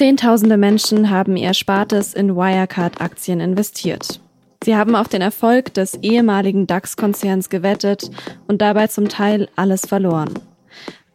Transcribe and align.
Zehntausende 0.00 0.56
Menschen 0.56 1.10
haben 1.10 1.36
ihr 1.36 1.52
Spartes 1.52 2.14
in 2.14 2.34
Wirecard-Aktien 2.34 3.38
investiert. 3.38 4.18
Sie 4.64 4.74
haben 4.74 4.96
auf 4.96 5.08
den 5.08 5.20
Erfolg 5.20 5.74
des 5.74 5.92
ehemaligen 5.96 6.66
DAX-Konzerns 6.66 7.50
gewettet 7.50 8.10
und 8.48 8.62
dabei 8.62 8.86
zum 8.86 9.10
Teil 9.10 9.50
alles 9.56 9.84
verloren. 9.84 10.32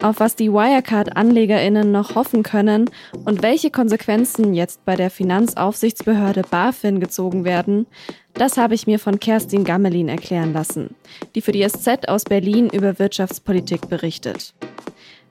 Auf 0.00 0.20
was 0.20 0.36
die 0.36 0.52
Wirecard-AnlegerInnen 0.52 1.90
noch 1.90 2.14
hoffen 2.14 2.44
können 2.44 2.88
und 3.24 3.42
welche 3.42 3.72
Konsequenzen 3.72 4.54
jetzt 4.54 4.84
bei 4.84 4.94
der 4.94 5.10
Finanzaufsichtsbehörde 5.10 6.42
BaFin 6.48 7.00
gezogen 7.00 7.44
werden, 7.44 7.88
das 8.34 8.56
habe 8.56 8.76
ich 8.76 8.86
mir 8.86 9.00
von 9.00 9.18
Kerstin 9.18 9.64
Gammelin 9.64 10.08
erklären 10.08 10.52
lassen, 10.52 10.94
die 11.34 11.40
für 11.40 11.50
die 11.50 11.68
SZ 11.68 12.06
aus 12.06 12.22
Berlin 12.22 12.70
über 12.70 13.00
Wirtschaftspolitik 13.00 13.88
berichtet. 13.88 14.54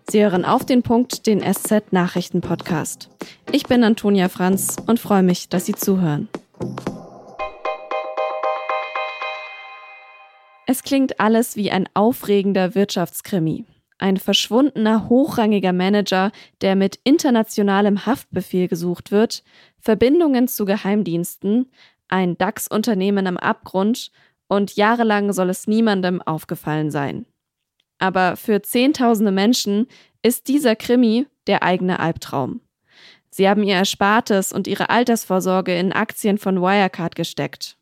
Sie 0.07 0.21
hören 0.21 0.45
auf 0.45 0.63
den 0.63 0.83
Punkt 0.83 1.25
den 1.25 1.41
SZ 1.41 1.91
Nachrichten 1.91 2.41
Podcast. 2.41 3.09
Ich 3.51 3.63
bin 3.63 3.83
Antonia 3.83 4.29
Franz 4.29 4.77
und 4.85 4.99
freue 4.99 5.23
mich, 5.23 5.49
dass 5.49 5.65
Sie 5.65 5.73
zuhören. 5.73 6.29
Es 10.67 10.83
klingt 10.83 11.19
alles 11.19 11.55
wie 11.55 11.71
ein 11.71 11.89
aufregender 11.95 12.75
Wirtschaftskrimi. 12.75 13.65
Ein 13.97 14.17
verschwundener, 14.17 15.09
hochrangiger 15.09 15.73
Manager, 15.73 16.31
der 16.61 16.75
mit 16.75 16.99
internationalem 17.03 18.05
Haftbefehl 18.05 18.67
gesucht 18.67 19.11
wird, 19.11 19.43
Verbindungen 19.79 20.47
zu 20.47 20.65
Geheimdiensten, 20.65 21.71
ein 22.09 22.37
DAX-Unternehmen 22.37 23.25
am 23.25 23.37
Abgrund 23.37 24.11
und 24.47 24.75
jahrelang 24.75 25.33
soll 25.33 25.49
es 25.49 25.65
niemandem 25.65 26.21
aufgefallen 26.21 26.91
sein. 26.91 27.25
Aber 27.99 28.35
für 28.35 28.61
Zehntausende 28.61 29.31
Menschen 29.31 29.87
ist 30.21 30.47
dieser 30.47 30.75
Krimi 30.75 31.27
der 31.47 31.63
eigene 31.63 31.99
Albtraum. 31.99 32.61
Sie 33.29 33.49
haben 33.49 33.63
ihr 33.63 33.75
Erspartes 33.75 34.53
und 34.53 34.67
ihre 34.67 34.89
Altersvorsorge 34.89 35.77
in 35.77 35.91
Aktien 35.91 36.37
von 36.37 36.61
Wirecard 36.61 37.15
gesteckt. 37.15 37.77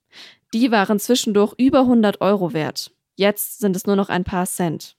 Die 0.53 0.71
waren 0.71 0.99
zwischendurch 0.99 1.53
über 1.57 1.81
100 1.81 2.21
Euro 2.21 2.53
wert. 2.53 2.91
Jetzt 3.15 3.59
sind 3.59 3.75
es 3.75 3.85
nur 3.85 3.95
noch 3.95 4.09
ein 4.09 4.23
paar 4.23 4.45
Cent. 4.45 4.97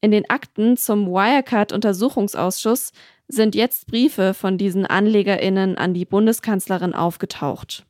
In 0.00 0.10
den 0.10 0.28
Akten 0.28 0.76
zum 0.76 1.06
Wirecard-Untersuchungsausschuss 1.06 2.92
sind 3.26 3.54
jetzt 3.54 3.86
Briefe 3.86 4.34
von 4.34 4.58
diesen 4.58 4.84
AnlegerInnen 4.84 5.78
an 5.78 5.94
die 5.94 6.04
Bundeskanzlerin 6.04 6.94
aufgetaucht. 6.94 7.86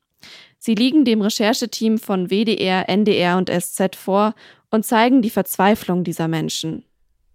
Sie 0.67 0.75
liegen 0.75 1.05
dem 1.05 1.21
Rechercheteam 1.21 1.99
von 1.99 2.31
WDR, 2.31 2.89
NDR 2.89 3.37
und 3.37 3.51
SZ 3.51 3.97
vor 3.97 4.35
und 4.71 4.87
zeigen 4.87 5.21
die 5.21 5.29
Verzweiflung 5.29 6.05
dieser 6.05 6.27
Menschen. 6.27 6.87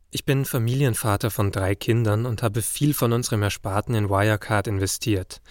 Ich 0.10 0.26
bin 0.26 0.46
Familienvater 0.46 1.30
von 1.30 1.52
drei 1.52 1.76
Kindern 1.76 2.26
und 2.26 2.42
habe 2.42 2.64
viel 2.64 2.96
von 2.96 3.14
unserem 3.14 3.44
Ersparten 3.44 3.94
in 3.94 4.10
Wirecard 4.10 4.66
investiert. 4.66 5.42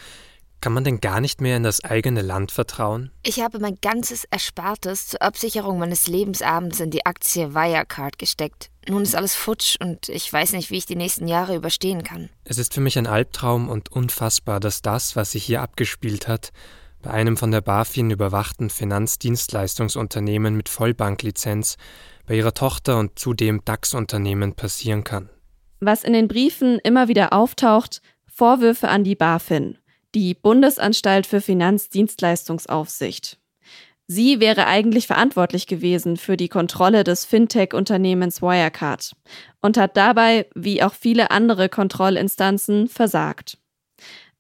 Kann 0.61 0.73
man 0.73 0.83
denn 0.83 0.99
gar 0.99 1.21
nicht 1.21 1.41
mehr 1.41 1.57
in 1.57 1.63
das 1.63 1.85
eigene 1.85 2.23
Land 2.23 2.51
vertrauen? 2.51 3.13
Ich 3.23 3.41
habe 3.43 3.61
mein 3.61 3.79
ganzes 3.81 4.25
Erspartes 4.25 5.07
zur 5.07 5.23
Absicherung 5.23 5.79
meines 5.79 6.09
Lebensabends 6.09 6.81
in 6.81 6.91
die 6.91 7.07
Aktie 7.07 7.55
Wirecard 7.55 8.19
gesteckt. 8.19 8.71
Nun 8.89 9.05
ist 9.05 9.15
alles 9.15 9.37
futsch 9.37 9.77
und 9.81 10.09
ich 10.09 10.33
weiß 10.33 10.51
nicht, 10.55 10.73
wie 10.73 10.79
ich 10.79 10.87
die 10.87 10.97
nächsten 10.97 11.29
Jahre 11.29 11.55
überstehen 11.55 12.03
kann. 12.03 12.29
Es 12.43 12.59
ist 12.59 12.75
für 12.75 12.81
mich 12.81 12.99
ein 12.99 13.07
Albtraum 13.07 13.69
und 13.69 13.93
unfassbar, 13.93 14.59
dass 14.59 14.83
das, 14.83 15.15
was 15.15 15.31
sich 15.31 15.45
hier 15.45 15.63
abgespielt 15.63 16.27
hat, 16.27 16.51
bei 17.03 17.11
einem 17.11 17.37
von 17.37 17.51
der 17.51 17.61
BaFin 17.61 18.11
überwachten 18.11 18.71
Finanzdienstleistungsunternehmen 18.71 20.57
mit 20.57 20.69
Vollbanklizenz 20.69 21.77
bei 22.27 22.37
ihrer 22.37 22.55
Tochter 22.55 22.99
und 22.99 23.19
zudem 23.19 23.65
DAX-Unternehmen 23.65 24.55
passieren 24.55 25.05
kann. 25.05 25.31
Was 25.81 26.05
in 26.05 26.13
den 26.13 26.29
Briefen 26.29 26.79
immer 26.83 27.09
wieder 27.09 27.33
auftaucht, 27.33 28.03
Vorwürfe 28.27 28.89
an 28.89 29.05
die 29.05 29.15
BaFin 29.15 29.79
die 30.15 30.35
Bundesanstalt 30.35 31.27
für 31.27 31.41
Finanzdienstleistungsaufsicht. 31.41 33.39
Sie 34.07 34.41
wäre 34.41 34.67
eigentlich 34.67 35.07
verantwortlich 35.07 35.67
gewesen 35.67 36.17
für 36.17 36.39
die 36.39 36.49
Kontrolle 36.49 37.05
des 37.05 37.27
Fintech-Unternehmens 37.27 38.41
Wirecard 38.41 39.13
und 39.61 39.77
hat 39.77 39.99
dabei, 39.99 40.47
wie 40.55 40.83
auch 40.83 40.95
viele 40.95 41.31
andere 41.31 41.69
Kontrollinstanzen, 41.69 42.89
versagt. 42.89 43.59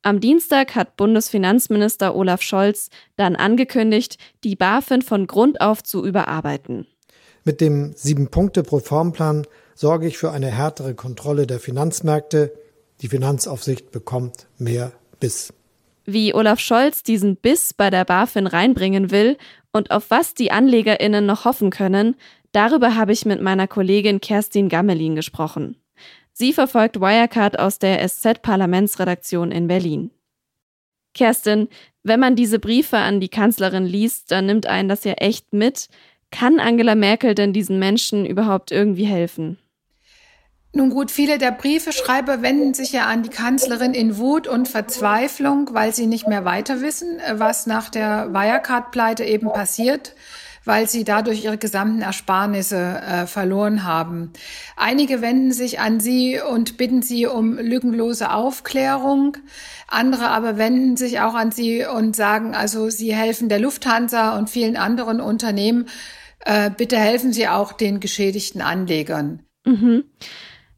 Am 0.08 0.20
Dienstag 0.20 0.74
hat 0.74 0.96
Bundesfinanzminister 0.96 2.16
Olaf 2.16 2.40
Scholz 2.40 2.88
dann 3.16 3.36
angekündigt, 3.36 4.16
die 4.42 4.56
BaFin 4.56 5.02
von 5.02 5.26
Grund 5.26 5.60
auf 5.60 5.82
zu 5.82 6.02
überarbeiten. 6.02 6.86
Mit 7.44 7.60
dem 7.60 7.92
Sieben-Punkte-Proformplan 7.94 9.46
sorge 9.74 10.06
ich 10.06 10.16
für 10.16 10.30
eine 10.30 10.46
härtere 10.46 10.94
Kontrolle 10.94 11.46
der 11.46 11.60
Finanzmärkte. 11.60 12.54
Die 13.02 13.08
Finanzaufsicht 13.08 13.90
bekommt 13.90 14.46
mehr 14.56 14.92
Biss 15.20 15.52
wie 16.06 16.32
Olaf 16.32 16.58
Scholz 16.58 17.02
diesen 17.02 17.36
Biss 17.36 17.74
bei 17.74 17.90
der 17.90 18.06
BaFin 18.06 18.46
reinbringen 18.46 19.10
will 19.10 19.36
und 19.72 19.90
auf 19.90 20.10
was 20.10 20.32
die 20.32 20.50
AnlegerInnen 20.50 21.26
noch 21.26 21.44
hoffen 21.44 21.68
können, 21.68 22.16
darüber 22.52 22.94
habe 22.94 23.12
ich 23.12 23.26
mit 23.26 23.42
meiner 23.42 23.68
Kollegin 23.68 24.22
Kerstin 24.22 24.70
Gammelin 24.70 25.16
gesprochen. 25.16 25.76
Sie 26.40 26.52
verfolgt 26.52 27.00
Wirecard 27.00 27.58
aus 27.58 27.80
der 27.80 28.08
SZ-Parlamentsredaktion 28.08 29.50
in 29.50 29.66
Berlin. 29.66 30.12
Kerstin, 31.12 31.66
wenn 32.04 32.20
man 32.20 32.36
diese 32.36 32.60
Briefe 32.60 32.98
an 32.98 33.18
die 33.18 33.28
Kanzlerin 33.28 33.84
liest, 33.84 34.30
dann 34.30 34.46
nimmt 34.46 34.66
einen 34.66 34.88
das 34.88 35.02
ja 35.02 35.14
echt 35.14 35.52
mit. 35.52 35.88
Kann 36.30 36.60
Angela 36.60 36.94
Merkel 36.94 37.34
denn 37.34 37.52
diesen 37.52 37.80
Menschen 37.80 38.24
überhaupt 38.24 38.70
irgendwie 38.70 39.06
helfen? 39.06 39.58
Nun 40.72 40.90
gut, 40.90 41.10
viele 41.10 41.38
der 41.38 41.50
Briefeschreiber 41.50 42.40
wenden 42.40 42.72
sich 42.72 42.92
ja 42.92 43.06
an 43.06 43.24
die 43.24 43.30
Kanzlerin 43.30 43.92
in 43.92 44.16
Wut 44.16 44.46
und 44.46 44.68
Verzweiflung, 44.68 45.70
weil 45.72 45.92
sie 45.92 46.06
nicht 46.06 46.28
mehr 46.28 46.44
weiter 46.44 46.80
wissen, 46.82 47.18
was 47.32 47.66
nach 47.66 47.88
der 47.88 48.32
Wirecard-Pleite 48.32 49.24
eben 49.24 49.48
passiert 49.52 50.14
weil 50.68 50.86
sie 50.86 51.02
dadurch 51.02 51.44
ihre 51.44 51.56
gesamten 51.56 52.02
Ersparnisse 52.02 52.76
äh, 52.76 53.26
verloren 53.26 53.84
haben. 53.84 54.34
Einige 54.76 55.22
wenden 55.22 55.50
sich 55.50 55.80
an 55.80 55.98
sie 55.98 56.38
und 56.40 56.76
bitten 56.76 57.00
sie 57.00 57.24
um 57.26 57.56
lückenlose 57.56 58.30
Aufklärung. 58.30 59.38
Andere 59.86 60.28
aber 60.28 60.58
wenden 60.58 60.98
sich 60.98 61.20
auch 61.20 61.32
an 61.32 61.52
sie 61.52 61.86
und 61.86 62.14
sagen, 62.14 62.54
also 62.54 62.90
sie 62.90 63.14
helfen 63.14 63.48
der 63.48 63.60
Lufthansa 63.60 64.36
und 64.36 64.50
vielen 64.50 64.76
anderen 64.76 65.22
Unternehmen. 65.22 65.86
Äh, 66.40 66.70
bitte 66.76 66.98
helfen 66.98 67.32
Sie 67.32 67.48
auch 67.48 67.72
den 67.72 67.98
geschädigten 67.98 68.60
Anlegern. 68.60 69.42
Mhm. 69.64 70.04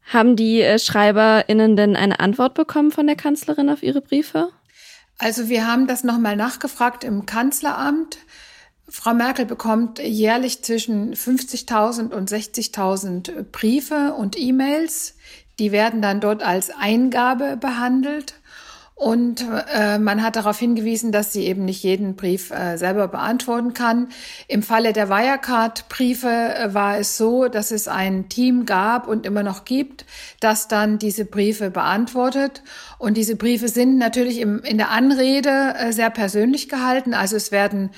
Haben 0.05 0.37
die 0.37 0.61
äh, 0.61 0.79
SchreiberInnen 0.79 1.75
denn 1.75 1.97
eine 1.97 2.21
Antwort 2.21 2.53
bekommen 2.53 2.91
von 2.91 3.07
der 3.07 3.17
Kanzlerin 3.17 3.69
auf 3.69 3.83
ihre 3.83 3.99
Briefe? 3.99 4.51
Also 5.17 5.49
wir 5.49 5.67
haben 5.67 5.85
das 5.85 6.05
nochmal 6.05 6.37
nachgefragt 6.37 7.03
im 7.03 7.25
Kanzleramt. 7.25 8.17
Frau 8.93 9.13
Merkel 9.13 9.45
bekommt 9.45 9.99
jährlich 9.99 10.63
zwischen 10.63 11.15
50.000 11.15 12.13
und 12.13 12.29
60.000 12.29 13.43
Briefe 13.43 14.13
und 14.17 14.37
E-Mails. 14.37 15.15
Die 15.59 15.71
werden 15.71 16.01
dann 16.01 16.19
dort 16.19 16.43
als 16.43 16.69
Eingabe 16.71 17.55
behandelt. 17.55 18.35
Und 18.95 19.45
äh, 19.73 19.97
man 19.97 20.21
hat 20.21 20.35
darauf 20.35 20.59
hingewiesen, 20.59 21.11
dass 21.11 21.31
sie 21.31 21.47
eben 21.47 21.63
nicht 21.65 21.81
jeden 21.81 22.15
Brief 22.15 22.51
äh, 22.51 22.77
selber 22.77 23.07
beantworten 23.07 23.73
kann. 23.73 24.09
Im 24.47 24.61
Falle 24.61 24.93
der 24.93 25.09
Wirecard-Briefe 25.09 26.27
äh, 26.27 26.73
war 26.73 26.99
es 26.99 27.17
so, 27.17 27.47
dass 27.47 27.71
es 27.71 27.87
ein 27.87 28.27
Team 28.27 28.65
gab 28.65 29.07
und 29.07 29.25
immer 29.25 29.41
noch 29.41 29.65
gibt, 29.65 30.05
das 30.39 30.67
dann 30.67 30.99
diese 30.99 31.25
Briefe 31.25 31.71
beantwortet. 31.71 32.61
Und 32.99 33.15
diese 33.15 33.37
Briefe 33.37 33.69
sind 33.69 33.97
natürlich 33.97 34.39
im, 34.39 34.61
in 34.63 34.77
der 34.77 34.91
Anrede 34.91 35.73
äh, 35.79 35.93
sehr 35.93 36.09
persönlich 36.09 36.69
gehalten. 36.69 37.15
Also 37.15 37.37
es 37.37 37.51
werden 37.51 37.89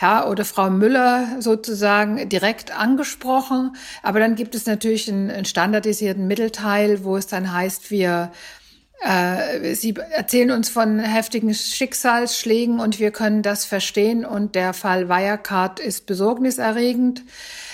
Herr 0.00 0.28
oder 0.28 0.44
Frau 0.44 0.70
Müller 0.70 1.40
sozusagen 1.40 2.28
direkt 2.28 2.76
angesprochen. 2.76 3.76
Aber 4.02 4.18
dann 4.18 4.34
gibt 4.34 4.54
es 4.54 4.66
natürlich 4.66 5.10
einen, 5.10 5.30
einen 5.30 5.44
standardisierten 5.44 6.26
Mittelteil, 6.26 7.04
wo 7.04 7.16
es 7.16 7.26
dann 7.26 7.52
heißt, 7.52 7.90
wir 7.90 8.32
äh, 9.02 9.74
Sie 9.74 9.94
erzählen 10.10 10.50
uns 10.50 10.68
von 10.68 10.98
heftigen 10.98 11.52
Schicksalsschlägen 11.54 12.80
und 12.80 12.98
wir 12.98 13.10
können 13.10 13.42
das 13.42 13.64
verstehen 13.64 14.24
und 14.24 14.54
der 14.54 14.72
Fall 14.72 15.08
Wirecard 15.08 15.80
ist 15.80 16.06
besorgniserregend. 16.06 17.22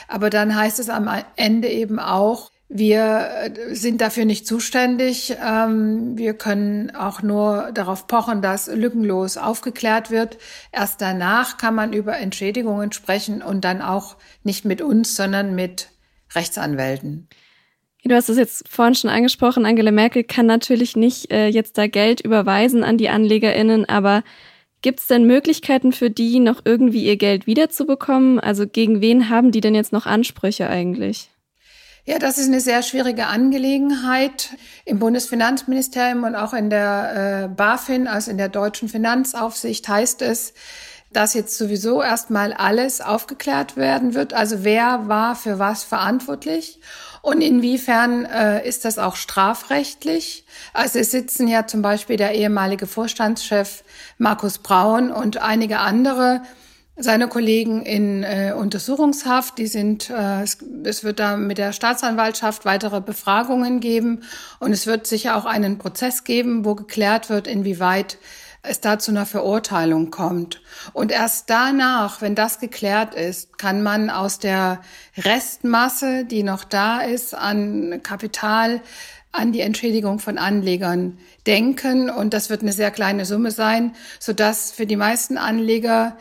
Aber 0.08 0.30
dann 0.30 0.54
heißt 0.54 0.78
es 0.78 0.88
am 0.88 1.10
Ende 1.36 1.68
eben 1.68 1.98
auch, 1.98 2.50
wir 2.68 3.28
äh, 3.42 3.74
sind 3.74 4.00
dafür 4.00 4.24
nicht 4.24 4.46
zuständig. 4.46 5.36
Ähm, 5.44 6.18
wir 6.18 6.34
können 6.34 6.94
auch 6.94 7.22
nur 7.22 7.70
darauf 7.72 8.06
pochen, 8.06 8.42
dass 8.42 8.66
lückenlos 8.66 9.36
aufgeklärt 9.36 10.10
wird. 10.10 10.38
Erst 10.72 11.00
danach 11.00 11.58
kann 11.58 11.74
man 11.74 11.92
über 11.92 12.18
Entschädigungen 12.18 12.92
sprechen 12.92 13.42
und 13.42 13.64
dann 13.64 13.82
auch 13.82 14.16
nicht 14.42 14.64
mit 14.64 14.82
uns, 14.82 15.14
sondern 15.14 15.54
mit 15.54 15.90
Rechtsanwälten. 16.34 17.28
Du 18.04 18.14
hast 18.14 18.28
es 18.28 18.36
jetzt 18.36 18.68
vorhin 18.68 18.94
schon 18.94 19.10
angesprochen, 19.10 19.66
Angela 19.66 19.90
Merkel 19.90 20.22
kann 20.22 20.46
natürlich 20.46 20.94
nicht 20.94 21.32
äh, 21.32 21.48
jetzt 21.48 21.76
da 21.76 21.88
Geld 21.88 22.20
überweisen 22.20 22.84
an 22.84 22.98
die 22.98 23.08
AnlegerInnen, 23.08 23.84
aber 23.88 24.22
gibt 24.80 25.00
es 25.00 25.08
denn 25.08 25.26
Möglichkeiten 25.26 25.90
für 25.92 26.08
die, 26.08 26.38
noch 26.38 26.60
irgendwie 26.64 27.04
ihr 27.04 27.16
Geld 27.16 27.48
wiederzubekommen? 27.48 28.38
Also 28.38 28.68
gegen 28.68 29.00
wen 29.00 29.28
haben 29.28 29.50
die 29.50 29.60
denn 29.60 29.74
jetzt 29.74 29.92
noch 29.92 30.06
Ansprüche 30.06 30.68
eigentlich? 30.68 31.30
Ja, 32.08 32.20
das 32.20 32.38
ist 32.38 32.46
eine 32.46 32.60
sehr 32.60 32.82
schwierige 32.82 33.26
Angelegenheit. 33.26 34.50
Im 34.84 35.00
Bundesfinanzministerium 35.00 36.22
und 36.22 36.36
auch 36.36 36.54
in 36.54 36.70
der 36.70 37.46
äh, 37.46 37.48
BaFin, 37.48 38.06
also 38.06 38.30
in 38.30 38.38
der 38.38 38.48
deutschen 38.48 38.88
Finanzaufsicht, 38.88 39.88
heißt 39.88 40.22
es, 40.22 40.54
dass 41.12 41.34
jetzt 41.34 41.58
sowieso 41.58 42.00
erstmal 42.02 42.52
alles 42.52 43.00
aufgeklärt 43.00 43.76
werden 43.76 44.14
wird. 44.14 44.34
Also 44.34 44.62
wer 44.62 45.08
war 45.08 45.34
für 45.34 45.58
was 45.58 45.82
verantwortlich 45.82 46.78
und 47.22 47.40
inwiefern 47.40 48.24
äh, 48.24 48.64
ist 48.64 48.84
das 48.84 48.98
auch 48.98 49.16
strafrechtlich? 49.16 50.46
Also 50.74 51.00
es 51.00 51.10
sitzen 51.10 51.48
ja 51.48 51.66
zum 51.66 51.82
Beispiel 51.82 52.16
der 52.16 52.36
ehemalige 52.36 52.86
Vorstandschef 52.86 53.82
Markus 54.16 54.58
Braun 54.58 55.10
und 55.10 55.38
einige 55.38 55.80
andere 55.80 56.42
seine 56.96 57.28
Kollegen 57.28 57.82
in 57.84 58.22
äh, 58.22 58.54
Untersuchungshaft. 58.56 59.58
Die 59.58 59.66
sind, 59.66 60.10
äh, 60.10 60.42
es, 60.42 60.58
es 60.84 61.04
wird 61.04 61.20
da 61.20 61.36
mit 61.36 61.58
der 61.58 61.72
Staatsanwaltschaft 61.72 62.64
weitere 62.64 63.00
Befragungen 63.00 63.80
geben 63.80 64.22
und 64.58 64.72
es 64.72 64.86
wird 64.86 65.06
sicher 65.06 65.36
auch 65.36 65.44
einen 65.44 65.78
Prozess 65.78 66.24
geben, 66.24 66.64
wo 66.64 66.74
geklärt 66.74 67.28
wird, 67.28 67.46
inwieweit 67.46 68.18
es 68.68 68.80
da 68.80 68.98
zu 68.98 69.12
einer 69.12 69.26
Verurteilung 69.26 70.10
kommt. 70.10 70.60
Und 70.92 71.12
erst 71.12 71.50
danach, 71.50 72.20
wenn 72.20 72.34
das 72.34 72.58
geklärt 72.58 73.14
ist, 73.14 73.58
kann 73.58 73.82
man 73.82 74.10
aus 74.10 74.38
der 74.38 74.80
Restmasse, 75.16 76.24
die 76.24 76.42
noch 76.42 76.64
da 76.64 77.00
ist, 77.00 77.34
an 77.34 78.00
Kapital, 78.02 78.80
an 79.32 79.52
die 79.52 79.60
Entschädigung 79.60 80.18
von 80.18 80.38
Anlegern 80.38 81.18
denken. 81.46 82.10
Und 82.10 82.34
das 82.34 82.50
wird 82.50 82.62
eine 82.62 82.72
sehr 82.72 82.90
kleine 82.90 83.24
Summe 83.24 83.50
sein, 83.50 83.94
sodass 84.18 84.72
für 84.72 84.86
die 84.86 84.96
meisten 84.96 85.38
Anleger 85.38 86.16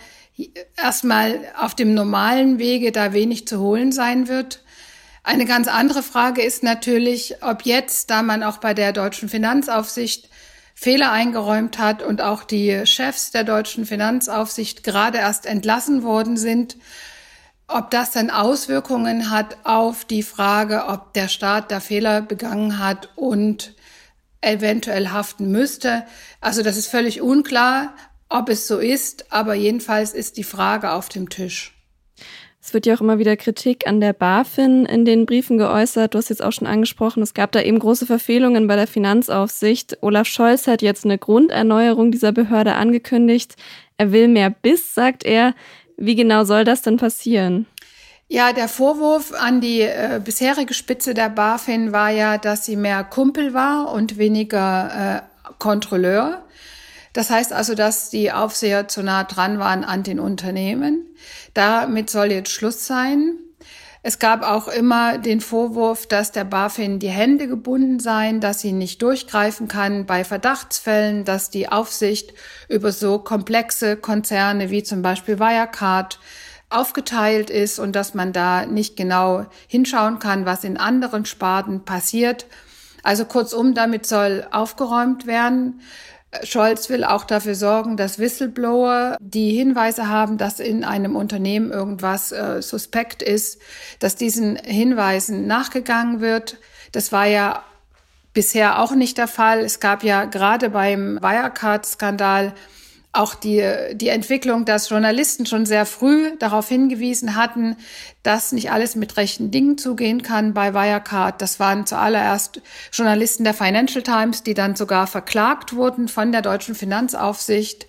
erstmal 0.77 1.39
auf 1.57 1.75
dem 1.75 1.93
normalen 1.93 2.59
Wege 2.59 2.91
da 2.91 3.13
wenig 3.13 3.47
zu 3.47 3.59
holen 3.59 3.91
sein 3.91 4.27
wird. 4.27 4.63
Eine 5.23 5.45
ganz 5.45 5.67
andere 5.67 6.03
Frage 6.03 6.41
ist 6.41 6.61
natürlich, 6.61 7.41
ob 7.41 7.63
jetzt, 7.63 8.09
da 8.09 8.21
man 8.21 8.43
auch 8.43 8.57
bei 8.57 8.73
der 8.73 8.93
deutschen 8.93 9.29
Finanzaufsicht 9.29 10.29
Fehler 10.75 11.11
eingeräumt 11.11 11.79
hat 11.79 12.03
und 12.03 12.21
auch 12.21 12.43
die 12.43 12.85
Chefs 12.85 13.31
der 13.31 13.45
deutschen 13.45 13.85
Finanzaufsicht 13.85 14.83
gerade 14.83 15.17
erst 15.17 15.45
entlassen 15.45 16.03
worden 16.03 16.37
sind, 16.37 16.75
ob 17.67 17.89
das 17.89 18.11
dann 18.11 18.29
Auswirkungen 18.29 19.31
hat 19.31 19.57
auf 19.63 20.05
die 20.05 20.21
Frage, 20.21 20.85
ob 20.87 21.13
der 21.13 21.29
Staat 21.29 21.71
da 21.71 21.79
Fehler 21.79 22.21
begangen 22.21 22.77
hat 22.77 23.09
und 23.15 23.73
eventuell 24.41 25.09
haften 25.09 25.49
müsste. 25.49 26.05
Also 26.41 26.61
das 26.61 26.77
ist 26.77 26.87
völlig 26.87 27.21
unklar, 27.21 27.95
ob 28.37 28.49
es 28.49 28.67
so 28.67 28.79
ist, 28.79 29.31
aber 29.31 29.53
jedenfalls 29.53 30.13
ist 30.13 30.37
die 30.37 30.43
Frage 30.43 30.91
auf 30.91 31.09
dem 31.09 31.29
Tisch. 31.29 31.73
Es 32.61 32.73
wird 32.73 32.87
ja 32.87 32.95
auch 32.95 33.01
immer 33.01 33.19
wieder 33.19 33.37
Kritik 33.37 33.85
an 33.85 34.01
der 34.01 34.13
BaFin 34.13 34.85
in 34.85 35.05
den 35.05 35.27
Briefen 35.27 35.59
geäußert. 35.59 36.13
Du 36.13 36.17
hast 36.17 36.29
jetzt 36.29 36.43
auch 36.43 36.51
schon 36.51 36.67
angesprochen, 36.67 37.21
es 37.21 37.35
gab 37.35 37.51
da 37.51 37.61
eben 37.61 37.77
große 37.77 38.07
Verfehlungen 38.07 38.67
bei 38.67 38.75
der 38.75 38.87
Finanzaufsicht. 38.87 39.99
Olaf 40.01 40.27
Scholz 40.27 40.65
hat 40.65 40.81
jetzt 40.81 41.05
eine 41.05 41.19
Grunderneuerung 41.19 42.11
dieser 42.11 42.31
Behörde 42.31 42.73
angekündigt. 42.73 43.55
Er 43.97 44.11
will 44.11 44.27
mehr 44.27 44.49
Biss, 44.49 44.95
sagt 44.95 45.23
er. 45.23 45.53
Wie 45.95 46.15
genau 46.15 46.43
soll 46.43 46.63
das 46.63 46.81
denn 46.81 46.97
passieren? 46.97 47.67
Ja, 48.27 48.51
der 48.51 48.67
Vorwurf 48.67 49.31
an 49.33 49.61
die 49.61 49.81
äh, 49.81 50.19
bisherige 50.23 50.73
Spitze 50.73 51.13
der 51.13 51.29
BaFin 51.29 51.91
war 51.91 52.09
ja, 52.09 52.39
dass 52.39 52.65
sie 52.65 52.75
mehr 52.75 53.03
Kumpel 53.03 53.53
war 53.53 53.91
und 53.91 54.17
weniger 54.17 55.21
äh, 55.45 55.51
Kontrolleur. 55.59 56.41
Das 57.15 57.29
heißt 57.29 57.53
also, 57.53 57.75
dass 57.75 58.09
die 58.09 58.33
Aufseher 58.33 58.89
zu 58.89 59.01
nah 59.01 59.23
dran 59.23 59.57
waren 59.57 59.85
an 59.85 60.03
den 60.03 60.19
Unternehmen. 60.19 61.05
Damit 61.53 62.09
soll 62.09 62.29
jetzt 62.29 62.51
Schluss 62.51 62.85
sein. 62.85 63.37
Es 64.03 64.19
gab 64.19 64.43
auch 64.43 64.67
immer 64.67 65.17
den 65.17 65.39
Vorwurf, 65.39 66.07
dass 66.07 66.33
der 66.33 66.43
BaFin 66.43 66.99
die 66.99 67.09
Hände 67.09 67.47
gebunden 67.47 68.01
seien, 68.01 68.41
dass 68.41 68.59
sie 68.59 68.73
nicht 68.73 69.01
durchgreifen 69.01 69.69
kann 69.69 70.05
bei 70.05 70.25
Verdachtsfällen, 70.25 71.23
dass 71.23 71.49
die 71.49 71.69
Aufsicht 71.69 72.33
über 72.67 72.91
so 72.91 73.17
komplexe 73.17 73.95
Konzerne 73.95 74.69
wie 74.69 74.83
zum 74.83 75.01
Beispiel 75.01 75.39
Wirecard 75.39 76.19
aufgeteilt 76.69 77.49
ist 77.49 77.79
und 77.79 77.95
dass 77.95 78.13
man 78.13 78.33
da 78.33 78.65
nicht 78.65 78.97
genau 78.97 79.45
hinschauen 79.69 80.19
kann, 80.19 80.45
was 80.45 80.65
in 80.65 80.75
anderen 80.75 81.23
Sparten 81.23 81.85
passiert. 81.85 82.45
Also 83.03 83.23
kurzum, 83.23 83.73
damit 83.73 84.05
soll 84.05 84.45
aufgeräumt 84.51 85.27
werden. 85.27 85.79
Scholz 86.43 86.89
will 86.89 87.03
auch 87.03 87.23
dafür 87.23 87.55
sorgen, 87.55 87.97
dass 87.97 88.19
Whistleblower, 88.19 89.17
die 89.19 89.51
Hinweise 89.51 90.07
haben, 90.07 90.37
dass 90.37 90.59
in 90.59 90.83
einem 90.83 91.15
Unternehmen 91.15 91.71
irgendwas 91.71 92.31
äh, 92.31 92.61
suspekt 92.61 93.21
ist, 93.21 93.59
dass 93.99 94.15
diesen 94.15 94.55
Hinweisen 94.57 95.47
nachgegangen 95.47 96.21
wird. 96.21 96.57
Das 96.91 97.11
war 97.11 97.25
ja 97.25 97.63
bisher 98.33 98.79
auch 98.79 98.93
nicht 98.93 99.17
der 99.17 99.27
Fall. 99.27 99.59
Es 99.59 99.79
gab 99.79 100.03
ja 100.03 100.25
gerade 100.25 100.69
beim 100.69 101.19
Wirecard-Skandal 101.21 102.53
auch 103.15 103.35
die, 103.35 103.63
die 103.93 104.09
Entwicklung, 104.09 104.65
dass 104.65 104.89
Journalisten 104.89 105.45
schon 105.45 105.65
sehr 105.65 105.85
früh 105.85 106.35
darauf 106.37 106.67
hingewiesen 106.67 107.35
hatten, 107.35 107.77
dass 108.23 108.51
nicht 108.51 108.71
alles 108.71 108.95
mit 108.95 109.17
rechten 109.17 109.51
Dingen 109.51 109.77
zugehen 109.77 110.21
kann 110.21 110.53
bei 110.53 110.73
Wirecard. 110.73 111.41
Das 111.41 111.59
waren 111.59 111.85
zuallererst 111.85 112.61
Journalisten 112.91 113.43
der 113.43 113.53
Financial 113.53 114.03
Times, 114.03 114.43
die 114.43 114.53
dann 114.53 114.75
sogar 114.75 115.07
verklagt 115.07 115.75
wurden 115.75 116.07
von 116.07 116.31
der 116.31 116.41
deutschen 116.41 116.75
Finanzaufsicht, 116.75 117.87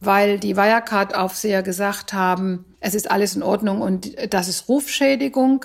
weil 0.00 0.38
die 0.38 0.56
Wirecard-Aufseher 0.56 1.62
gesagt 1.62 2.12
haben, 2.12 2.64
es 2.80 2.94
ist 2.94 3.10
alles 3.10 3.34
in 3.36 3.42
Ordnung 3.42 3.80
und 3.80 4.14
das 4.32 4.48
ist 4.48 4.68
Rufschädigung. 4.68 5.64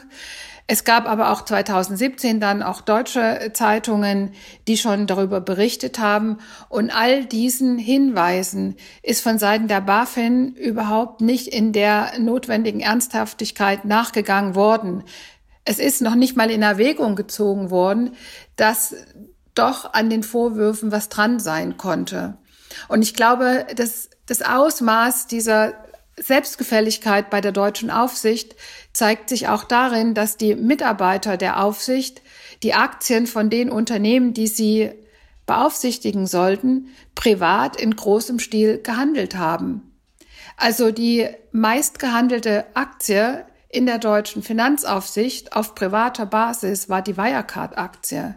Es 0.67 0.83
gab 0.83 1.07
aber 1.07 1.31
auch 1.31 1.43
2017 1.43 2.39
dann 2.39 2.63
auch 2.63 2.81
deutsche 2.81 3.51
Zeitungen, 3.53 4.33
die 4.67 4.77
schon 4.77 5.07
darüber 5.07 5.41
berichtet 5.41 5.99
haben. 5.99 6.37
Und 6.69 6.95
all 6.95 7.25
diesen 7.25 7.77
Hinweisen 7.77 8.75
ist 9.03 9.21
von 9.21 9.37
Seiten 9.37 9.67
der 9.67 9.81
BaFin 9.81 10.53
überhaupt 10.55 11.21
nicht 11.21 11.47
in 11.47 11.73
der 11.73 12.19
notwendigen 12.19 12.79
Ernsthaftigkeit 12.79 13.85
nachgegangen 13.85 14.55
worden. 14.55 15.03
Es 15.65 15.79
ist 15.79 16.01
noch 16.01 16.15
nicht 16.15 16.37
mal 16.37 16.49
in 16.49 16.61
Erwägung 16.61 17.15
gezogen 17.15 17.69
worden, 17.69 18.15
dass 18.55 18.95
doch 19.53 19.93
an 19.93 20.09
den 20.09 20.23
Vorwürfen 20.23 20.91
was 20.91 21.09
dran 21.09 21.39
sein 21.39 21.77
konnte. 21.77 22.37
Und 22.87 23.01
ich 23.01 23.13
glaube, 23.13 23.67
dass 23.75 24.09
das 24.25 24.41
Ausmaß 24.41 25.27
dieser 25.27 25.73
Selbstgefälligkeit 26.17 27.29
bei 27.29 27.41
der 27.41 27.51
deutschen 27.51 27.89
Aufsicht 27.89 28.55
zeigt 28.93 29.29
sich 29.29 29.47
auch 29.47 29.63
darin, 29.63 30.13
dass 30.13 30.37
die 30.37 30.55
Mitarbeiter 30.55 31.37
der 31.37 31.63
Aufsicht 31.63 32.21
die 32.63 32.73
Aktien 32.73 33.27
von 33.27 33.49
den 33.49 33.69
Unternehmen, 33.69 34.33
die 34.33 34.47
sie 34.47 34.91
beaufsichtigen 35.45 36.27
sollten, 36.27 36.89
privat 37.15 37.79
in 37.79 37.95
großem 37.95 38.39
Stil 38.39 38.81
gehandelt 38.81 39.35
haben. 39.35 39.91
Also 40.57 40.91
die 40.91 41.27
meistgehandelte 41.51 42.65
Aktie 42.75 43.45
in 43.71 43.85
der 43.85 43.99
deutschen 43.99 44.43
Finanzaufsicht 44.43 45.53
auf 45.53 45.75
privater 45.75 46.25
Basis 46.25 46.89
war 46.89 47.01
die 47.01 47.15
Wirecard-Aktie. 47.15 48.35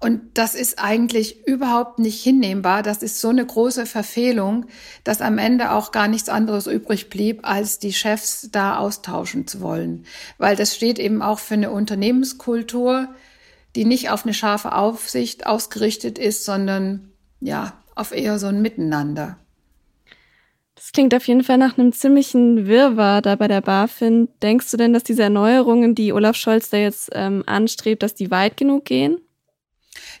Und 0.00 0.20
das 0.34 0.54
ist 0.54 0.80
eigentlich 0.80 1.46
überhaupt 1.46 2.00
nicht 2.00 2.22
hinnehmbar. 2.22 2.82
Das 2.82 3.02
ist 3.02 3.20
so 3.20 3.28
eine 3.28 3.46
große 3.46 3.86
Verfehlung, 3.86 4.66
dass 5.04 5.20
am 5.20 5.38
Ende 5.38 5.70
auch 5.70 5.92
gar 5.92 6.08
nichts 6.08 6.28
anderes 6.28 6.66
übrig 6.66 7.08
blieb, 7.08 7.40
als 7.42 7.78
die 7.78 7.92
Chefs 7.92 8.48
da 8.50 8.78
austauschen 8.78 9.46
zu 9.46 9.60
wollen. 9.60 10.06
Weil 10.38 10.56
das 10.56 10.74
steht 10.74 10.98
eben 10.98 11.22
auch 11.22 11.38
für 11.38 11.54
eine 11.54 11.70
Unternehmenskultur, 11.70 13.08
die 13.76 13.84
nicht 13.84 14.10
auf 14.10 14.24
eine 14.24 14.34
scharfe 14.34 14.74
Aufsicht 14.74 15.46
ausgerichtet 15.46 16.18
ist, 16.18 16.44
sondern 16.44 17.12
ja, 17.40 17.74
auf 17.94 18.12
eher 18.12 18.38
so 18.38 18.48
ein 18.48 18.60
Miteinander. 18.60 19.38
Das 20.74 20.90
klingt 20.92 21.14
auf 21.14 21.26
jeden 21.28 21.44
Fall 21.44 21.58
nach 21.58 21.78
einem 21.78 21.92
ziemlichen 21.92 22.66
Wirrwarr 22.66 23.22
da 23.22 23.36
bei 23.36 23.46
der 23.46 23.60
BaFin. 23.60 24.28
Denkst 24.42 24.70
du 24.70 24.76
denn, 24.76 24.92
dass 24.92 25.04
diese 25.04 25.22
Erneuerungen, 25.22 25.94
die 25.94 26.12
Olaf 26.12 26.36
Scholz 26.36 26.68
da 26.68 26.76
jetzt 26.76 27.10
ähm, 27.12 27.44
anstrebt, 27.46 28.02
dass 28.02 28.14
die 28.14 28.30
weit 28.30 28.56
genug 28.56 28.84
gehen? 28.84 29.20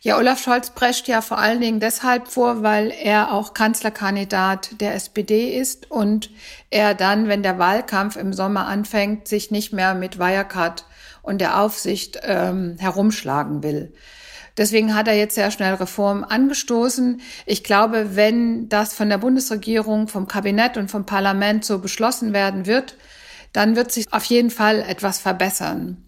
Ja, 0.02 0.18
Olaf 0.18 0.40
Scholz 0.40 0.70
prescht 0.70 1.08
ja 1.08 1.20
vor 1.20 1.38
allen 1.38 1.60
Dingen 1.60 1.80
deshalb 1.80 2.28
vor, 2.28 2.62
weil 2.62 2.92
er 2.92 3.32
auch 3.32 3.54
Kanzlerkandidat 3.54 4.80
der 4.80 4.94
SPD 4.94 5.56
ist 5.56 5.90
und 5.90 6.30
er 6.70 6.94
dann, 6.94 7.26
wenn 7.26 7.42
der 7.42 7.58
Wahlkampf 7.58 8.16
im 8.16 8.32
Sommer 8.32 8.66
anfängt, 8.66 9.26
sich 9.26 9.50
nicht 9.50 9.72
mehr 9.72 9.94
mit 9.94 10.18
Wirecard 10.18 10.84
und 11.22 11.40
der 11.40 11.60
Aufsicht 11.60 12.20
ähm, 12.22 12.76
herumschlagen 12.78 13.62
will. 13.62 13.92
Deswegen 14.56 14.94
hat 14.94 15.08
er 15.08 15.14
jetzt 15.14 15.34
sehr 15.34 15.50
schnell 15.50 15.74
Reformen 15.74 16.24
angestoßen. 16.24 17.20
Ich 17.44 17.64
glaube, 17.64 18.16
wenn 18.16 18.68
das 18.68 18.94
von 18.94 19.08
der 19.08 19.18
Bundesregierung, 19.18 20.08
vom 20.08 20.28
Kabinett 20.28 20.76
und 20.76 20.90
vom 20.90 21.06
Parlament 21.06 21.64
so 21.64 21.80
beschlossen 21.80 22.32
werden 22.32 22.66
wird, 22.66 22.96
dann 23.52 23.76
wird 23.76 23.92
sich 23.92 24.12
auf 24.12 24.24
jeden 24.24 24.50
Fall 24.50 24.80
etwas 24.80 25.18
verbessern. 25.18 26.04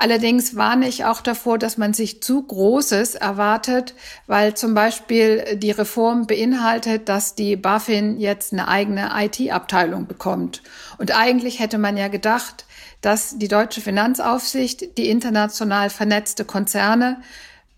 Allerdings 0.00 0.54
warne 0.54 0.86
ich 0.86 1.04
auch 1.06 1.20
davor, 1.20 1.58
dass 1.58 1.76
man 1.76 1.92
sich 1.92 2.22
zu 2.22 2.42
Großes 2.44 3.16
erwartet, 3.16 3.94
weil 4.28 4.54
zum 4.54 4.72
Beispiel 4.72 5.56
die 5.56 5.72
Reform 5.72 6.28
beinhaltet, 6.28 7.08
dass 7.08 7.34
die 7.34 7.56
BaFin 7.56 8.20
jetzt 8.20 8.52
eine 8.52 8.68
eigene 8.68 9.10
IT-Abteilung 9.16 10.06
bekommt. 10.06 10.62
Und 10.98 11.16
eigentlich 11.16 11.58
hätte 11.58 11.78
man 11.78 11.96
ja 11.96 12.06
gedacht, 12.06 12.64
dass 13.00 13.38
die 13.38 13.48
deutsche 13.48 13.80
Finanzaufsicht 13.80 14.96
die 14.98 15.10
international 15.10 15.90
vernetzte 15.90 16.44
Konzerne 16.44 17.20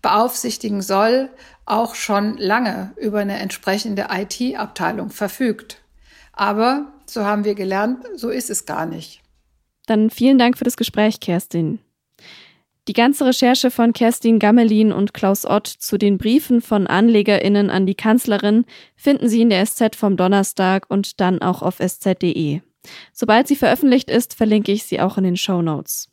beaufsichtigen 0.01 0.81
soll, 0.81 1.29
auch 1.65 1.95
schon 1.95 2.37
lange 2.37 2.91
über 2.97 3.19
eine 3.19 3.39
entsprechende 3.39 4.07
IT-Abteilung 4.11 5.09
verfügt. 5.09 5.77
Aber, 6.33 6.91
so 7.05 7.25
haben 7.25 7.45
wir 7.45 7.55
gelernt, 7.55 8.05
so 8.15 8.29
ist 8.29 8.49
es 8.49 8.65
gar 8.65 8.85
nicht. 8.85 9.21
Dann 9.85 10.09
vielen 10.09 10.37
Dank 10.37 10.57
für 10.57 10.63
das 10.63 10.77
Gespräch, 10.77 11.19
Kerstin. 11.19 11.79
Die 12.87 12.93
ganze 12.93 13.25
Recherche 13.25 13.69
von 13.69 13.93
Kerstin 13.93 14.39
Gammelin 14.39 14.91
und 14.91 15.13
Klaus 15.13 15.45
Ott 15.45 15.67
zu 15.67 15.97
den 15.97 16.17
Briefen 16.17 16.61
von 16.61 16.87
AnlegerInnen 16.87 17.69
an 17.69 17.85
die 17.85 17.95
Kanzlerin 17.95 18.65
finden 18.95 19.29
Sie 19.29 19.41
in 19.41 19.51
der 19.51 19.65
SZ 19.65 19.95
vom 19.95 20.17
Donnerstag 20.17 20.85
und 20.89 21.19
dann 21.19 21.41
auch 21.41 21.61
auf 21.61 21.79
sz.de. 21.79 22.61
Sobald 23.13 23.47
sie 23.47 23.55
veröffentlicht 23.55 24.09
ist, 24.09 24.33
verlinke 24.33 24.71
ich 24.71 24.83
sie 24.83 24.99
auch 24.99 25.17
in 25.17 25.23
den 25.23 25.37
Show 25.37 25.61
Notes. 25.61 26.09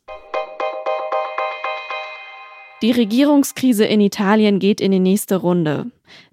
Die 2.80 2.92
Regierungskrise 2.92 3.84
in 3.84 4.00
Italien 4.00 4.60
geht 4.60 4.80
in 4.80 4.92
die 4.92 5.00
nächste 5.00 5.36
Runde. 5.36 5.86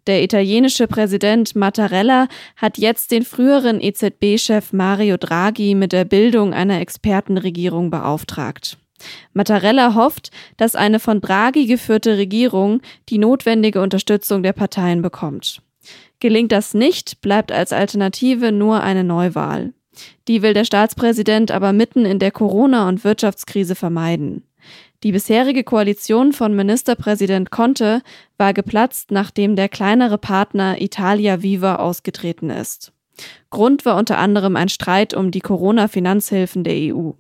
Der 0.06 0.22
italienische 0.22 0.86
Präsident 0.86 1.56
Mattarella 1.56 2.28
hat 2.56 2.78
jetzt 2.78 3.10
den 3.10 3.26
früheren 3.26 3.82
EZB-Chef 3.82 4.72
Mario 4.72 5.18
Draghi 5.18 5.74
mit 5.74 5.92
der 5.92 6.06
Bildung 6.06 6.54
einer 6.54 6.80
Expertenregierung 6.80 7.90
beauftragt. 7.90 8.78
Mattarella 9.34 9.96
hofft, 9.96 10.30
dass 10.58 10.76
eine 10.76 11.00
von 11.00 11.20
Draghi 11.20 11.66
geführte 11.66 12.18
Regierung 12.18 12.82
die 13.10 13.18
notwendige 13.18 13.82
Unterstützung 13.82 14.44
der 14.44 14.54
Parteien 14.54 15.02
bekommt. 15.02 15.64
Gelingt 16.20 16.52
das 16.52 16.76
nicht, 16.76 17.22
bleibt 17.22 17.52
als 17.52 17.74
Alternative 17.74 18.52
nur 18.52 18.82
eine 18.82 19.04
Neuwahl. 19.04 19.74
Die 20.28 20.44
will 20.44 20.54
der 20.54 20.66
Staatspräsident 20.66 21.50
aber 21.50 21.74
mitten 21.74 22.06
in 22.06 22.20
der 22.20 22.32
Corona- 22.32 22.88
und 22.88 23.04
Wirtschaftskrise 23.04 23.74
vermeiden. 23.74 24.44
Die 25.06 25.12
bisherige 25.12 25.64
Koalition 25.64 26.34
von 26.34 26.56
Ministerpräsident 26.56 27.52
Conte 27.52 28.02
war 28.40 28.56
geplatzt, 28.56 29.12
nachdem 29.12 29.56
der 29.56 29.70
kleinere 29.70 30.18
Partner 30.18 30.82
Italia 30.82 31.44
Viva 31.44 31.76
ausgetreten 31.76 32.50
ist. 32.50 32.92
Grund 33.52 33.86
war 33.86 33.98
unter 33.98 34.18
anderem 34.18 34.56
ein 34.56 34.68
Streit 34.68 35.14
um 35.14 35.30
die 35.30 35.42
Corona-Finanzhilfen 35.42 36.64
der 36.64 36.96
EU. 36.96 37.12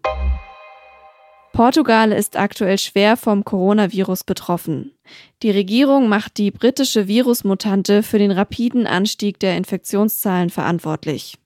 Portugal 1.54 2.12
ist 2.12 2.38
aktuell 2.38 2.80
schwer 2.80 3.18
vom 3.18 3.46
Coronavirus 3.46 4.24
betroffen. 4.24 4.96
Die 5.44 5.51
Regierung 5.51 6.10
macht 6.10 6.39
die 6.39 6.50
britische 6.50 7.08
Virusmutante 7.08 8.01
für 8.01 8.18
den 8.18 8.32
rapiden 8.32 8.88
Anstieg 8.88 9.39
der 9.39 9.58
Infektionszahlen 9.58 10.50
verantwortlich. 10.50 11.38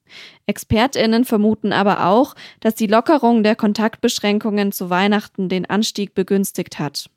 Expertinnen 0.50 1.26
vermuten 1.26 1.72
aber 1.72 2.08
auch, 2.08 2.34
dass 2.60 2.74
die 2.74 2.88
Lockerung 2.88 3.44
der 3.44 3.56
Kontaktbeschränkungen 3.56 4.72
zu 4.72 4.90
Weihnachten 4.90 5.48
den 5.48 5.70
Anstieg 5.70 6.16
begünstigt 6.16 6.80
hat. 6.80 7.12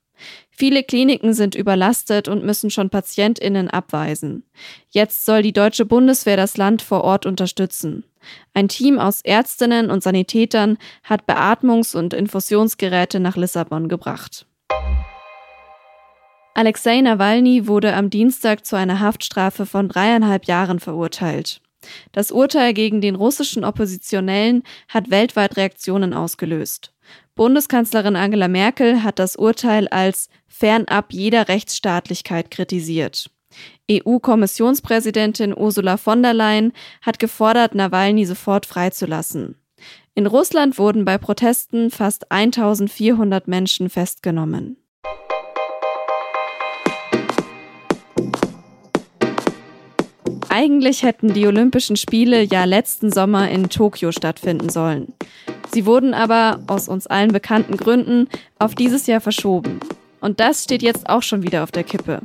Viele 0.51 0.85
Kliniken 0.85 1.33
sind 1.33 1.55
überlastet 1.55 2.29
und 2.29 2.45
müssen 2.45 2.69
schon 2.69 2.91
Patientinnen 2.91 3.71
abweisen. 3.71 4.45
Jetzt 4.91 5.25
soll 5.25 5.41
die 5.41 5.55
deutsche 5.55 5.87
Bundeswehr 5.87 6.37
das 6.37 6.59
Land 6.59 6.83
vor 6.83 7.05
Ort 7.05 7.25
unterstützen. 7.25 8.05
Ein 8.53 8.69
Team 8.69 8.99
aus 8.99 9.23
Ärztinnen 9.23 9.91
und 9.91 10.03
Sanitätern 10.03 10.77
hat 11.03 11.27
Beatmungs- 11.27 11.97
und 11.97 12.13
Infusionsgeräte 12.13 13.19
nach 13.19 13.37
Lissabon 13.37 13.89
gebracht. 13.89 14.47
Alexei 16.53 17.01
Nawalny 17.01 17.67
wurde 17.67 17.95
am 17.95 18.11
Dienstag 18.11 18.67
zu 18.67 18.77
einer 18.77 19.01
Haftstrafe 19.01 19.65
von 19.65 19.89
dreieinhalb 19.89 20.45
Jahren 20.45 20.81
verurteilt. 20.81 21.63
Das 22.13 22.31
Urteil 22.31 22.75
gegen 22.75 23.01
den 23.01 23.15
russischen 23.15 23.65
Oppositionellen 23.65 24.63
hat 24.89 25.11
weltweit 25.11 25.57
Reaktionen 25.57 26.15
ausgelöst. 26.15 26.93
Bundeskanzlerin 27.35 28.17
Angela 28.17 28.49
Merkel 28.49 29.03
hat 29.03 29.19
das 29.19 29.37
Urteil 29.37 29.89
als 29.89 30.29
fernab 30.47 31.13
jeder 31.13 31.49
Rechtsstaatlichkeit 31.49 32.51
kritisiert. 32.51 33.31
EU-Kommissionspräsidentin 33.91 35.57
Ursula 35.57 35.97
von 35.97 36.23
der 36.23 36.35
Leyen 36.35 36.73
hat 37.03 37.19
gefordert, 37.19 37.75
Nawalny 37.75 38.25
sofort 38.25 38.67
freizulassen. 38.67 39.57
In 40.15 40.27
Russland 40.27 40.79
wurden 40.79 41.05
bei 41.05 41.19
Protesten 41.19 41.91
fast 41.91 42.31
1400 42.31 43.49
Menschen 43.49 43.89
festgenommen. 43.89 44.82
Eigentlich 50.55 51.03
hätten 51.03 51.33
die 51.33 51.47
Olympischen 51.47 51.97
Spiele 51.97 52.43
ja 52.43 52.65
letzten 52.65 53.11
Sommer 53.11 53.51
in 53.51 53.71
Tokio 53.71 54.13
stattfinden 54.13 54.69
sollen. 54.69 55.15
Sie 55.73 55.87
wurden 55.87 56.13
aber 56.13 56.61
aus 56.67 56.89
uns 56.89 57.07
allen 57.07 57.33
bekannten 57.33 57.79
Gründen 57.79 58.29
auf 58.59 58.75
dieses 58.75 59.07
Jahr 59.07 59.23
verschoben. 59.23 59.81
Und 60.21 60.41
das 60.41 60.65
steht 60.65 60.83
jetzt 60.83 61.09
auch 61.09 61.23
schon 61.23 61.43
wieder 61.43 61.63
auf 61.63 61.73
der 61.73 61.85
Kippe. 61.85 62.21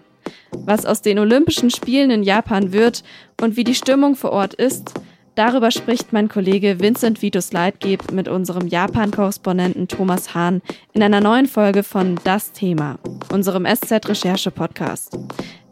Was 0.52 0.86
aus 0.86 1.02
den 1.02 1.20
Olympischen 1.20 1.70
Spielen 1.70 2.12
in 2.12 2.22
Japan 2.22 2.74
wird 2.74 3.06
und 3.40 3.56
wie 3.56 3.64
die 3.64 3.76
Stimmung 3.76 4.18
vor 4.18 4.34
Ort 4.34 4.54
ist, 4.56 4.94
darüber 5.38 5.72
spricht 5.72 6.12
mein 6.12 6.28
Kollege 6.28 6.80
Vincent 6.80 7.22
Vitus 7.22 7.54
Leitgeb 7.54 8.12
mit 8.12 8.28
unserem 8.28 8.68
Japan-Korrespondenten 8.68 9.88
Thomas 9.88 10.34
Hahn 10.34 10.62
in 10.94 11.04
einer 11.04 11.22
neuen 11.22 11.46
Folge 11.46 11.84
von 11.84 12.20
Das 12.24 12.52
Thema, 12.52 12.98
unserem 13.32 13.66
SZ-Recherche-Podcast. 13.66 15.18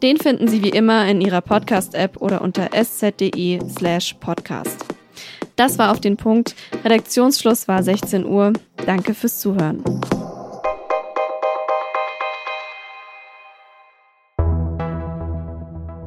Den 0.02 0.16
finden 0.18 0.48
Sie 0.48 0.62
wie 0.62 0.70
immer 0.70 1.06
in 1.08 1.20
Ihrer 1.20 1.40
Podcast-App 1.40 2.20
oder 2.22 2.42
unter 2.42 2.70
sz.de 2.72 3.60
slash 3.68 4.14
podcast. 4.14 4.86
Das 5.56 5.78
war 5.78 5.90
auf 5.90 6.00
den 6.00 6.16
Punkt. 6.16 6.54
Redaktionsschluss 6.84 7.66
war 7.66 7.82
16 7.82 8.24
Uhr. 8.24 8.52
Danke 8.84 9.14
fürs 9.14 9.40
Zuhören. 9.40 9.82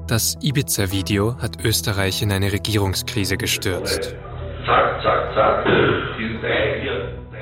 Das 0.10 0.38
Ibiza-Video 0.42 1.38
hat 1.40 1.64
Österreich 1.64 2.24
in 2.24 2.32
eine 2.32 2.52
Regierungskrise 2.52 3.38
gestürzt. 3.38 4.16
Zack, 4.66 5.04
zack, 5.04 5.36
zack. 5.36 5.68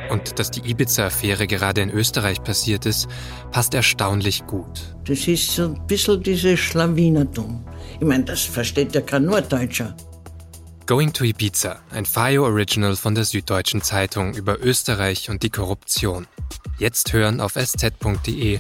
Und 0.10 0.38
dass 0.38 0.52
die 0.52 0.70
Ibiza-Affäre 0.70 1.48
gerade 1.48 1.80
in 1.80 1.90
Österreich 1.90 2.44
passiert 2.44 2.86
ist, 2.86 3.08
passt 3.52 3.74
erstaunlich 3.74 4.46
gut. 4.48 4.98
Das 5.06 5.26
ist 5.30 5.56
so 5.56 5.64
ein 5.64 5.88
bisschen 5.88 6.22
dieses 6.22 6.60
Schlawinertum. 6.60 7.66
Ich 8.02 8.06
meine, 8.06 8.26
das 8.26 8.42
versteht 8.42 8.94
ja 8.94 9.00
kein 9.00 9.24
Norddeutscher. 9.24 9.96
Going 10.88 11.14
to 11.14 11.24
Ibiza, 11.24 11.80
ein 11.92 12.06
FIO 12.06 12.44
Original 12.44 12.98
von 12.98 13.16
der 13.16 13.24
Süddeutschen 13.24 13.82
Zeitung 13.82 14.34
über 14.34 14.60
Österreich 14.60 15.30
und 15.30 15.42
die 15.42 15.52
Korruption. 15.52 16.28
Jetzt 16.80 17.14
hören 17.14 17.40
auf 17.40 17.56
sz.de-ibiza. 17.56 18.58